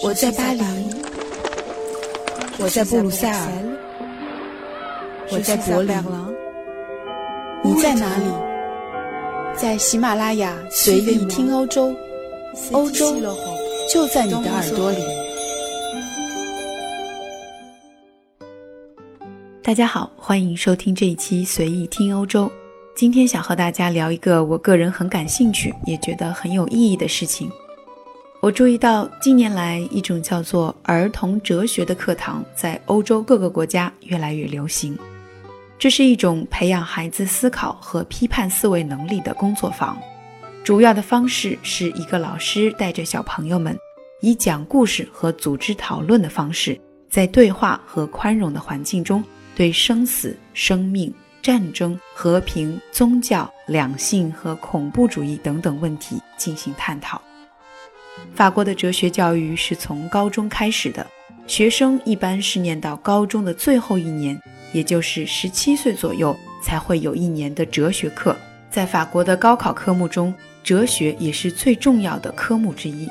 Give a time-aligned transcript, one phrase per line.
[0.00, 0.62] 我在巴黎，
[2.58, 3.48] 我在布鲁塞尔，
[5.32, 5.96] 我在柏林，
[7.64, 8.24] 你在哪里？
[9.56, 11.92] 在喜马拉雅随意听欧洲，
[12.70, 13.16] 欧洲
[13.92, 14.98] 就在你的耳朵里。
[19.64, 22.48] 大家好，欢迎收听这一期随意听欧洲。
[22.94, 27.50] 今天想和大家聊一个我个人很感兴趣，也觉得很有意义的事情。
[28.48, 34.98] 我注意到，近年来一种叫做儿童哲学的课堂在欧洲各个国家越来越流行。
[35.78, 39.98] 这是一种培养孩子思考和批判思维能力的工作坊。
[40.64, 43.76] 主要的方式是一个老师带着小朋友们，
[44.22, 46.80] 以讲故事和组织讨论的方式，
[47.10, 49.22] 在对话和宽容的环境中，
[49.54, 57.20] 对生死、生命、战争、和平、宗教、两性和恐怖主义等等问题进行探讨。
[58.34, 61.06] 法国的哲学教育是从高中开始的，
[61.46, 64.40] 学生一般是念到高中的最后一年，
[64.72, 68.36] 也就是十七岁左右才会有一年的哲学课。
[68.70, 73.08] 在法国的高考科目中，哲学也是最重要的科目之一。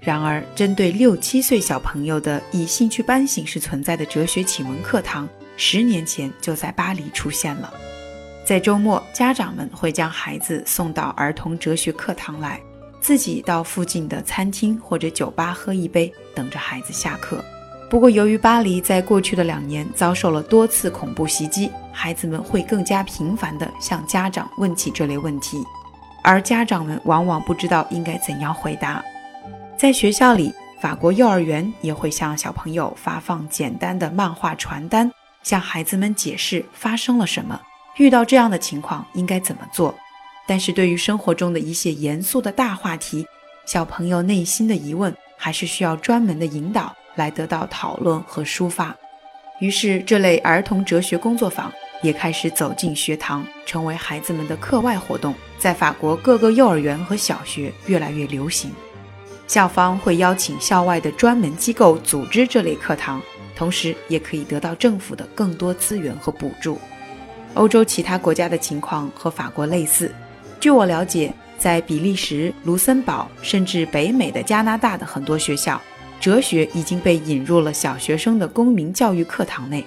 [0.00, 7.72] 然而，针对六七岁小朋友的以兴趣班形式存在的哲学启蒙课堂，十年前就在巴黎出现了。
[8.44, 12.58] 在周末，家长们会将孩子送到儿童哲学课堂来。
[13.08, 17.42] 自己到附近的餐厅或者酒吧喝一杯，等着孩子下课。
[17.88, 25.64] 不过，由于巴黎在过去的两年遭受了多次恐怖袭击，孩子们会更加频繁地向家长问起这类问题，
[26.22, 29.02] 而家长们往往不知道应该怎样回答。
[29.78, 35.10] 在学校里，法国幼儿园也会向小朋友发放简单的漫画传单，
[35.42, 37.58] 向孩子们解释发生了什么，
[37.96, 39.94] 遇到这样的情况应该怎么做。
[40.48, 43.26] 但是对于生活中的一些严肃的大话题，
[43.66, 48.96] 小朋友内心的疑问还是需要专门的引导来得到讨论和抒发。
[49.60, 51.70] 于是，这类儿童哲学工作坊
[52.02, 58.70] 也开始走进学堂，成为孩子们的课外活动，在法国各个幼儿园和小学越来越流行。
[59.46, 63.20] 校方会邀请校外的专门机构组织这类课堂，
[63.54, 66.78] 同时也可以得到政府的更多资源和补助。
[67.52, 70.10] 欧洲其他国家的情况和法国类似。
[70.60, 75.80] 据我了解，在比利时、卢森堡，甚至北美的加拿大的很多学校，
[76.20, 79.84] 哲学已经被引入了小学生的公民教育课堂内。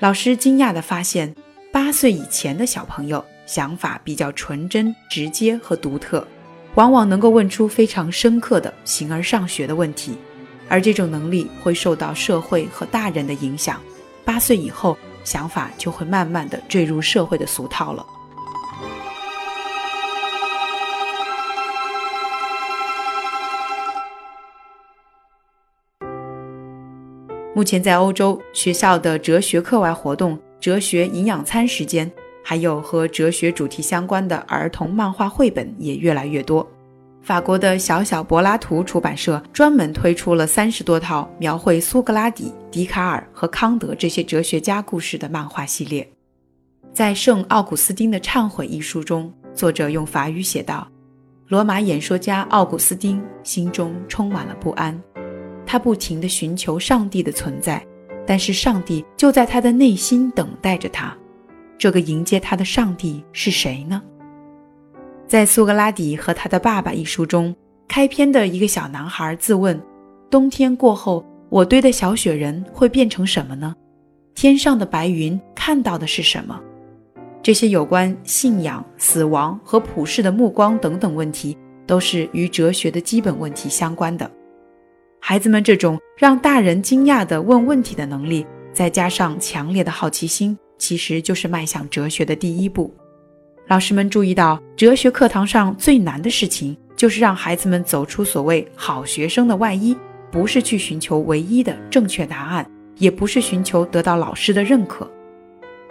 [0.00, 1.34] 老师惊讶地发现，
[1.72, 6.26] 八岁以前的小朋友想法比较纯真、直接和独特，
[6.74, 10.18] 往往能够问出非常深刻的形而上学的问题。
[10.68, 13.80] 而这种能力会受到社会和大人的影响，
[14.26, 18.04] 八岁以后，想法就会慢慢地坠入社会的俗套了。
[27.56, 32.12] 目前，在欧洲学校的哲学课外活动、哲学营养餐时间，
[32.44, 36.68] 还有和哲学主题相关的儿童漫画绘本也越来越多。
[37.22, 46.06] 法国的小小柏拉图出版社专门推出了三十多套描绘苏格拉底、笛卡尔和康德这些哲学家故事的漫画系列。
[46.92, 50.86] 在《圣奥古斯丁的忏悔》一书中，作者用法语写道
[51.48, 54.94] ：“罗马演说家奥古斯丁心中充满了不安。”
[55.66, 57.84] 他不停地寻求上帝的存在，
[58.24, 61.14] 但是上帝就在他的内心等待着他。
[61.76, 64.00] 这个迎接他的上帝是谁呢？
[65.26, 67.54] 在《苏格拉底和他的爸爸》一书中，
[67.88, 69.78] 开篇的一个小男孩自问：
[70.30, 73.74] 冬天过后，我堆的小雪人会变成什么呢？
[74.34, 76.60] 天上的白云看到的是什么？
[77.42, 81.56] 这些有关信仰、死亡和普世的目光等等问题，
[81.86, 84.30] 都是与哲学的基本问题相关的。
[85.28, 92.94] 孩子们这种让大人惊讶的问问题的能力，再加上强烈的好奇心，其实就是迈向哲学的第一步。
[93.66, 99.96] 老师们注意到，哲学课堂上最难的事情，就是让孩子们走出所谓好学生的外衣，
[100.30, 102.64] 不是去寻求唯一的正确答案，
[102.96, 105.10] 也不是寻求得到老师的认可。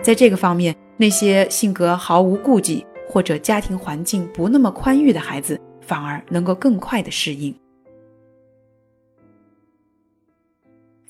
[0.00, 7.52] 在这个方面，那些性格毫无顾忌或者家庭环境不那么宽裕的孩子，反而能够更快的适应。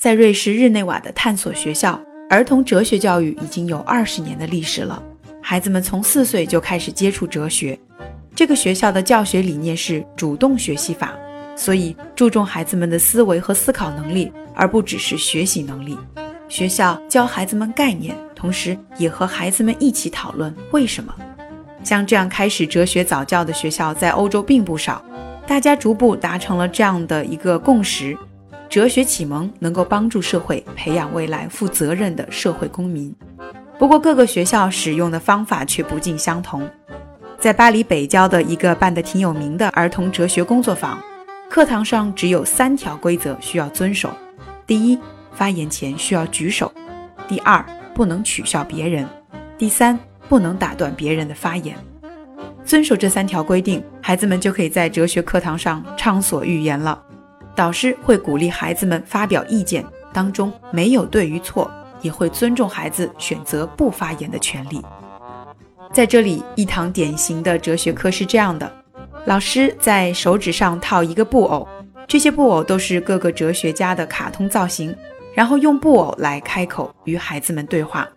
[0.05, 1.99] 在瑞士日内瓦的探索学校，
[2.29, 5.03] 儿童哲学教育已经有二十年的历史了。
[5.41, 7.79] 孩子们从四岁就开始接触哲学。
[8.35, 11.15] 这个学校的教学理念是主动学习法，
[11.57, 15.97] 所以注重孩子们的思维和思考能力，而不只是学习能力。
[16.51, 21.15] 学校教孩子们概念，同时也和孩子们一起讨论为什么。
[21.83, 25.03] 像这样开始哲学早教的学校在欧洲并不少，
[25.47, 28.15] 大家逐步达成了这样的一个共识。
[28.75, 33.15] 哲学启蒙能够帮助社会培养未来负责任的社会公民。
[33.79, 36.69] 不过，各个学校使用的方法却不尽相同。
[37.39, 41.01] 在巴黎北郊的一个办得挺有名的儿童哲学工作坊，
[41.49, 44.11] 课堂上只有三条规则需要遵守：
[44.67, 44.99] 第一，
[45.31, 46.67] 发言前需要举手；
[47.29, 49.07] 第二，不能取笑别人；
[49.57, 49.97] 第三，
[50.29, 51.77] 不能打断别人的发言。
[52.65, 57.04] 遵守这三条规定，孩子们就可以在哲学课堂上畅所欲言了。
[57.55, 61.71] 导师会鼓励孩子们发表意见，当中没有对与错，
[62.01, 64.83] 也会尊重孩子选择不发言的权利。
[65.93, 68.71] 在这里，一堂典型的哲学课是这样的：
[69.27, 71.69] 老师在手指上套一个布偶，
[72.09, 74.95] 这些布偶都是各个哲学家的卡通造型，
[75.33, 78.09] 然后用布偶来开口与孩子们对话。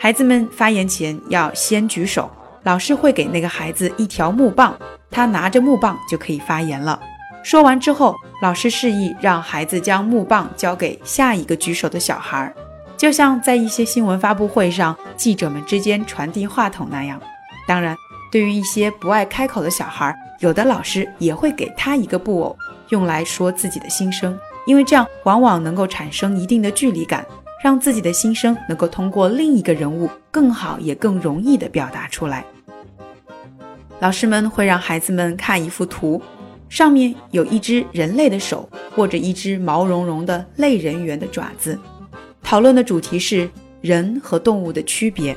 [0.00, 2.28] 孩子们发言前要先举手，
[2.64, 4.76] 老师会给那个孩子一条木棒，
[5.08, 7.00] 他拿着木棒就可以发言了。
[7.42, 12.52] 说完之后，老师示意让孩子将木棒交给下一个举手的小孩，
[12.96, 17.20] 就像在一些新闻发布会上记者们之间传递话筒那样。
[17.66, 17.96] 当然，
[18.30, 22.56] 对于一些不爱开口的小孩，有的老师也会给他一个布偶，
[22.90, 27.26] 用来说自己的心声，因为这样往往能够产生一定的距离感，
[27.62, 32.44] 让自己的心声能够通过另一个人物更好也更容易地表达出来。
[33.98, 36.22] 老师们会让孩子们看一幅图。
[36.72, 38.66] 上面有一只人类的手，
[38.96, 41.78] 握着一只毛茸茸的类人猿的爪子。
[42.42, 43.46] 讨论的主题是
[43.82, 45.36] 人和动物的区别。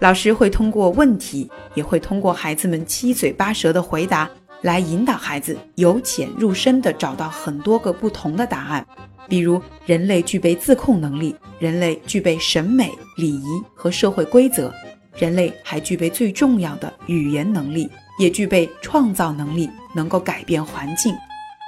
[0.00, 4.30] 老师会通过问题，也会通过孩子们七嘴八舌的回答，
[4.60, 8.86] 来引导孩子由浅入深地找到很多个不同的答案。
[9.30, 14.70] 比如，人类具备自控能力，人类具备审美、礼仪和社会规则，
[15.16, 17.88] 人类还具备最重要的语言能力。
[18.20, 21.14] 也具备创造能力，能够改变环境。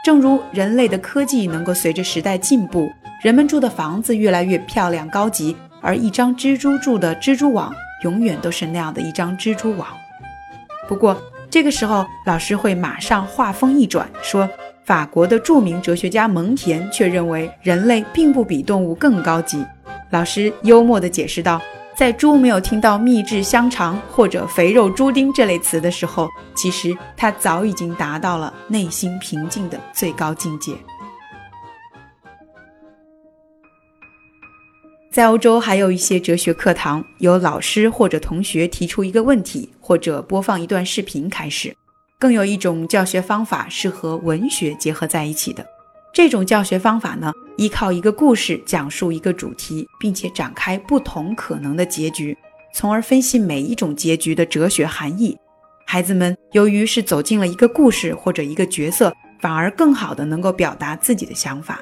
[0.04, 7.72] 正如人类的科技能够随着时代进步，人们住的房子越来越漂亮高级，而一张蜘蛛住的蜘蛛网
[8.04, 9.88] 永远都是那样的一张蜘蛛网。
[10.87, 11.16] 不过
[11.49, 14.46] 这个时候，老师会马上话锋一转，说
[14.84, 19.64] 法国的著名哲学家蒙田却认为人类并不比动物更高级。
[20.10, 21.58] 老师幽默地解释道。
[21.94, 30.72] 在猪没有听到秘制香肠或者肥肉猪丁这类词的时候，其实他早已经达到了内心平静的最高境界。
[35.10, 41.76] 在欧洲，还有一些哲学课堂，由老师或者同学提出一个问题，或者播放一段视频开始。
[42.18, 45.66] 更有一种教学方法是和文学结合在一起的。
[46.14, 52.37] 这种教学方法呢，依靠一个故事讲述一个主题，并且展开不同可能的结局，
[52.75, 55.37] 从而分析每一种结局的哲学含义。
[55.87, 61.81] 孩子们由于是走进了一个故事或者一个角色，反而更好的能够表达自己的想法。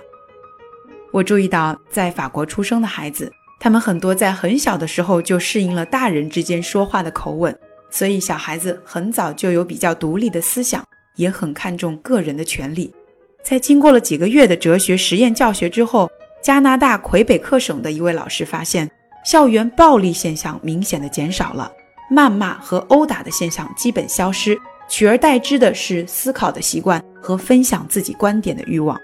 [1.13, 7.57] 我注意到，在法国出生的孩子，他们很多在很小的时候就适应了大人之间说话的口吻，
[7.91, 10.85] 所以小孩子很早就有比较独立的思想，
[11.17, 12.93] 也很看重个人的权利。
[13.43, 16.11] 在经过了几个月的哲学实验教学之后，
[16.43, 18.91] 加拿大魁北克省的一位老师发现，
[19.25, 21.71] 校园暴力现象明显的减少了，
[22.11, 24.59] 谩骂和殴打的现象基本消失，
[24.89, 28.99] 取而代之的是思考的习惯和分享自己观点的欲望。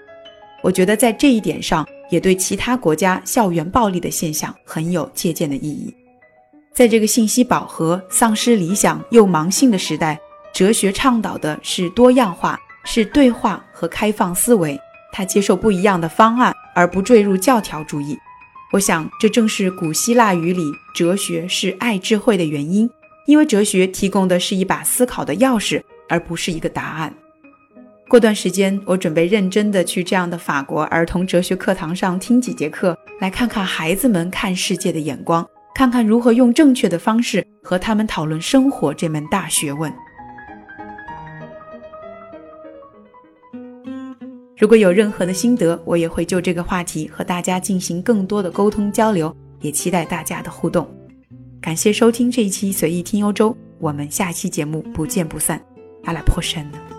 [0.63, 5.93] 我觉得在这一点上，也对其他国家校园暴力的现象很有借鉴的意义。
[6.73, 10.19] 在这个信息饱和、丧失理想又盲性的时代，
[10.53, 12.59] 哲学倡导的是多样化。
[12.89, 14.79] 是对话和开放思维，
[15.11, 18.17] 他接受不一样的方案，而不坠入教条主义。
[18.71, 22.89] 我想，这正是古希腊语里“哲学是爱智慧”的原因，
[23.25, 27.13] 因为哲学提供的是一把思考的钥匙，而不是一个答案。
[28.07, 39.93] 过段时间，我准备认真的去这样的法国儿童哲学课堂上听几节课，来看看孩子们看世界的眼光，看看如何用正确的方式和他们讨论生活这门大学问。
[44.57, 50.89] 如果有任何的心得，我也会就这个话题和大家进行更多的沟通交流，也期待大家的互动。
[51.61, 55.63] 感谢收听这一期随意听欧洲，我们下期节目不见不散。
[56.05, 56.96] 阿拉破山。